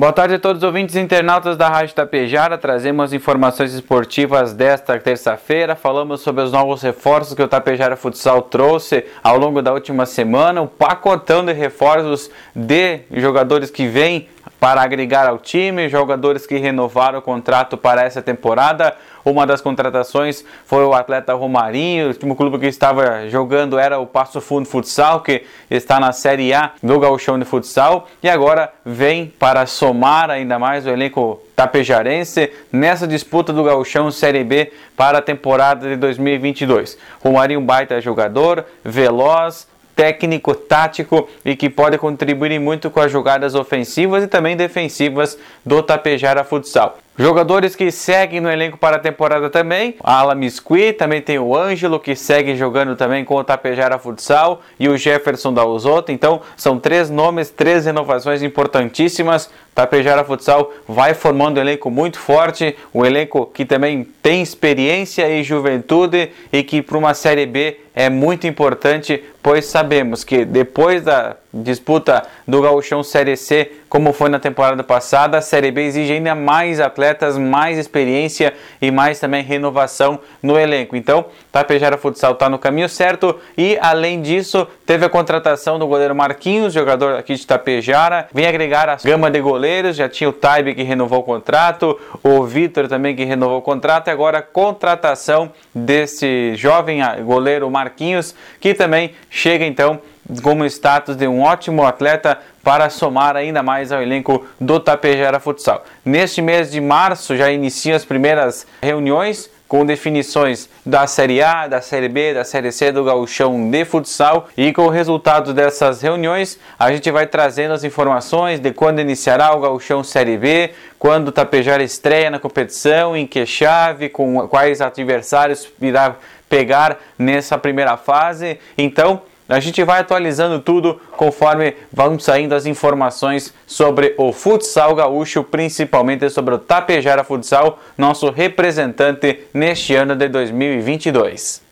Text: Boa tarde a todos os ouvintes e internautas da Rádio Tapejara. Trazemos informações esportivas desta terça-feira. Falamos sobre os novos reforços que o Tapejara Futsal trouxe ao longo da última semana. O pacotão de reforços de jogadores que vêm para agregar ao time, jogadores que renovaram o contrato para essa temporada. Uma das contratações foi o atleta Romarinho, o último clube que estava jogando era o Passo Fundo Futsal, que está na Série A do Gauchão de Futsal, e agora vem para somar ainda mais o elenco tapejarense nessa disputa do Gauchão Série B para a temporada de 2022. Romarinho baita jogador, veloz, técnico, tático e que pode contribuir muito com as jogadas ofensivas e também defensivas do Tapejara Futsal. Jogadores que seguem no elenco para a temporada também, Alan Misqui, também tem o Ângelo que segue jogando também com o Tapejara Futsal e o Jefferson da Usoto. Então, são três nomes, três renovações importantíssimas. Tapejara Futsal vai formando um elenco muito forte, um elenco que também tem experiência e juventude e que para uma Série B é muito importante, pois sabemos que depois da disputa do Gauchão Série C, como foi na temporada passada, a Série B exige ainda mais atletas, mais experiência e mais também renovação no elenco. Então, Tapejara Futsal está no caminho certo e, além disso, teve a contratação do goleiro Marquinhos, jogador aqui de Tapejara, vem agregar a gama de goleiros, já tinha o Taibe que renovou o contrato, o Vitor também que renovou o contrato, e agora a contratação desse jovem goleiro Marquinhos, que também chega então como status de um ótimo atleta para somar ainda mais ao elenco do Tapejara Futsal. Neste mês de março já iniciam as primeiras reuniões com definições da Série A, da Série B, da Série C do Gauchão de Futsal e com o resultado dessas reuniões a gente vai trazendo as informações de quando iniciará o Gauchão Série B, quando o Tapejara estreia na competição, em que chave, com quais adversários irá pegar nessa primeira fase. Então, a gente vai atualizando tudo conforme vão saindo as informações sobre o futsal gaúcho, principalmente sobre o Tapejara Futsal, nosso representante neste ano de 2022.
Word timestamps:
Boa 0.00 0.12
tarde 0.12 0.34
a 0.34 0.38
todos 0.38 0.62
os 0.62 0.64
ouvintes 0.64 0.94
e 0.94 1.00
internautas 1.00 1.56
da 1.56 1.68
Rádio 1.68 1.92
Tapejara. 1.92 2.56
Trazemos 2.56 3.12
informações 3.12 3.74
esportivas 3.74 4.52
desta 4.52 4.96
terça-feira. 4.96 5.74
Falamos 5.74 6.20
sobre 6.20 6.44
os 6.44 6.52
novos 6.52 6.82
reforços 6.82 7.34
que 7.34 7.42
o 7.42 7.48
Tapejara 7.48 7.96
Futsal 7.96 8.42
trouxe 8.42 9.04
ao 9.24 9.36
longo 9.36 9.60
da 9.60 9.72
última 9.72 10.06
semana. 10.06 10.62
O 10.62 10.68
pacotão 10.68 11.44
de 11.44 11.52
reforços 11.52 12.30
de 12.54 13.00
jogadores 13.10 13.72
que 13.72 13.88
vêm 13.88 14.28
para 14.60 14.82
agregar 14.82 15.26
ao 15.26 15.38
time, 15.38 15.88
jogadores 15.88 16.46
que 16.46 16.56
renovaram 16.56 17.18
o 17.18 17.22
contrato 17.22 17.76
para 17.76 18.02
essa 18.02 18.22
temporada. 18.22 18.96
Uma 19.24 19.46
das 19.46 19.60
contratações 19.60 20.44
foi 20.64 20.84
o 20.84 20.94
atleta 20.94 21.34
Romarinho, 21.34 22.06
o 22.06 22.08
último 22.08 22.34
clube 22.34 22.58
que 22.58 22.66
estava 22.66 23.28
jogando 23.28 23.78
era 23.78 23.98
o 23.98 24.06
Passo 24.06 24.40
Fundo 24.40 24.66
Futsal, 24.66 25.20
que 25.20 25.44
está 25.70 26.00
na 26.00 26.12
Série 26.12 26.54
A 26.54 26.72
do 26.82 26.98
Gauchão 26.98 27.38
de 27.38 27.44
Futsal, 27.44 28.08
e 28.22 28.28
agora 28.28 28.72
vem 28.84 29.26
para 29.38 29.66
somar 29.88 30.30
ainda 30.30 30.58
mais 30.58 30.84
o 30.84 30.90
elenco 30.90 31.40
tapejarense 31.56 32.52
nessa 32.70 33.06
disputa 33.06 33.54
do 33.54 33.64
Gauchão 33.64 34.10
Série 34.10 34.44
B 34.44 34.70
para 34.94 35.16
a 35.16 35.22
temporada 35.22 35.88
de 35.88 35.96
2022. 35.96 36.98
Romarinho 37.24 37.62
baita 37.62 37.98
jogador, 37.98 38.66
veloz, 38.84 39.66
técnico, 39.96 40.54
tático 40.54 41.26
e 41.42 41.56
que 41.56 41.70
pode 41.70 41.96
contribuir 41.96 42.58
muito 42.60 42.90
com 42.90 43.00
as 43.00 43.10
jogadas 43.10 43.54
ofensivas 43.54 44.22
e 44.22 44.28
também 44.28 44.56
defensivas 44.56 45.38
do 45.64 45.82
Tapejara 45.82 46.44
Futsal. 46.44 46.98
Jogadores 47.18 47.74
que 47.74 47.90
seguem 47.90 48.40
no 48.40 48.48
elenco 48.48 48.78
para 48.78 48.94
a 48.94 49.00
temporada 49.00 49.50
também, 49.50 49.96
Alan 50.04 50.36
Misqui, 50.36 50.92
também 50.92 51.20
tem 51.20 51.36
o 51.36 51.56
Ângelo 51.56 51.98
que 51.98 52.14
segue 52.14 52.54
jogando 52.54 52.94
também 52.94 53.24
com 53.24 53.34
o 53.34 53.42
Tapejara 53.42 53.98
Futsal 53.98 54.62
e 54.78 54.88
o 54.88 54.96
Jefferson 54.96 55.52
da 55.52 55.64
Usoto. 55.64 56.12
Então, 56.12 56.42
são 56.56 56.78
três 56.78 57.10
nomes, 57.10 57.50
três 57.50 57.86
renovações 57.86 58.40
importantíssimas. 58.40 59.50
Tapejara 59.78 60.24
Futsal 60.24 60.72
vai 60.88 61.14
formando 61.14 61.58
um 61.58 61.60
elenco 61.60 61.88
muito 61.88 62.18
forte, 62.18 62.76
um 62.92 63.06
elenco 63.06 63.46
que 63.46 63.64
também 63.64 64.02
tem 64.20 64.42
experiência 64.42 65.30
e 65.30 65.44
juventude 65.44 66.32
e 66.52 66.64
que 66.64 66.82
para 66.82 66.98
uma 66.98 67.14
Série 67.14 67.46
B 67.46 67.78
é 67.94 68.10
muito 68.10 68.44
importante, 68.48 69.22
pois 69.40 69.66
sabemos 69.66 70.24
que 70.24 70.44
depois 70.44 71.02
da 71.02 71.36
disputa 71.52 72.22
do 72.46 72.60
Gauchão 72.60 73.02
Série 73.02 73.36
C, 73.36 73.72
como 73.88 74.12
foi 74.12 74.28
na 74.28 74.38
temporada 74.38 74.82
passada, 74.84 75.38
a 75.38 75.40
Série 75.40 75.70
B 75.70 75.82
exige 75.82 76.12
ainda 76.12 76.34
mais 76.34 76.80
atletas, 76.80 77.38
mais 77.38 77.78
experiência 77.78 78.54
e 78.82 78.90
mais 78.90 79.18
também 79.18 79.42
renovação 79.42 80.20
no 80.42 80.58
elenco. 80.58 80.94
Então, 80.94 81.26
Tapejara 81.50 81.96
Futsal 81.96 82.32
está 82.32 82.48
no 82.48 82.58
caminho 82.58 82.88
certo 82.88 83.36
e, 83.56 83.78
além 83.80 84.22
disso, 84.22 84.66
teve 84.88 85.04
a 85.04 85.08
contratação 85.10 85.78
do 85.78 85.86
goleiro 85.86 86.14
Marquinhos, 86.14 86.72
jogador 86.72 87.16
aqui 87.16 87.34
de 87.34 87.46
Tapejara, 87.46 88.26
vem 88.32 88.46
agregar 88.46 88.88
a 88.88 88.96
gama 88.96 89.30
de 89.30 89.38
goleiros, 89.38 89.94
já 89.94 90.08
tinha 90.08 90.30
o 90.30 90.32
Taibe 90.32 90.74
que 90.74 90.82
renovou 90.82 91.18
o 91.18 91.22
contrato, 91.22 92.00
o 92.22 92.42
Vitor 92.44 92.88
também 92.88 93.14
que 93.14 93.22
renovou 93.22 93.58
o 93.58 93.62
contrato, 93.62 94.08
e 94.08 94.10
agora 94.10 94.38
a 94.38 94.42
contratação 94.42 95.52
desse 95.74 96.54
jovem 96.56 97.00
goleiro 97.22 97.70
Marquinhos, 97.70 98.34
que 98.58 98.72
também 98.72 99.12
chega 99.28 99.66
então 99.66 100.00
como 100.42 100.64
status 100.64 101.16
de 101.16 101.28
um 101.28 101.42
ótimo 101.42 101.84
atleta 101.84 102.38
para 102.64 102.88
somar 102.88 103.36
ainda 103.36 103.62
mais 103.62 103.92
ao 103.92 104.00
elenco 104.00 104.46
do 104.58 104.80
Tapejara 104.80 105.38
Futsal. 105.38 105.84
Neste 106.02 106.40
mês 106.40 106.70
de 106.70 106.80
março 106.80 107.36
já 107.36 107.50
iniciam 107.50 107.94
as 107.94 108.06
primeiras 108.06 108.66
reuniões 108.80 109.50
com 109.68 109.84
definições 109.84 110.68
da 110.84 111.06
Série 111.06 111.42
A, 111.42 111.68
da 111.68 111.82
Série 111.82 112.08
B, 112.08 112.32
da 112.32 112.42
Série 112.42 112.72
C 112.72 112.90
do 112.90 113.04
Gauchão 113.04 113.70
de 113.70 113.84
Futsal 113.84 114.48
e 114.56 114.72
com 114.72 114.86
o 114.86 114.88
resultado 114.88 115.52
dessas 115.52 116.00
reuniões 116.00 116.58
a 116.78 116.90
gente 116.90 117.10
vai 117.10 117.26
trazendo 117.26 117.74
as 117.74 117.84
informações 117.84 118.58
de 118.58 118.72
quando 118.72 119.00
iniciará 119.00 119.54
o 119.54 119.60
Gauchão 119.60 120.02
Série 120.02 120.38
B, 120.38 120.70
quando 120.98 121.28
o 121.28 121.32
Tapejara 121.32 121.82
estreia 121.82 122.30
na 122.30 122.38
competição, 122.38 123.16
em 123.16 123.26
que 123.26 123.44
chave, 123.44 124.08
com 124.08 124.48
quais 124.48 124.80
adversários 124.80 125.68
irá 125.80 126.16
pegar 126.48 126.98
nessa 127.18 127.58
primeira 127.58 127.96
fase. 127.96 128.58
Então, 128.76 129.22
a 129.48 129.60
gente 129.60 129.82
vai 129.82 130.00
atualizando 130.00 130.60
tudo 130.60 131.00
conforme 131.16 131.74
vão 131.92 132.18
saindo 132.18 132.54
as 132.54 132.66
informações 132.66 133.54
sobre 133.66 134.14
o 134.18 134.32
futsal 134.32 134.94
gaúcho, 134.94 135.42
principalmente 135.42 136.28
sobre 136.28 136.54
o 136.54 136.58
Tapejara 136.58 137.24
Futsal, 137.24 137.78
nosso 137.96 138.30
representante 138.30 139.40
neste 139.54 139.94
ano 139.94 140.14
de 140.14 140.28
2022. 140.28 141.67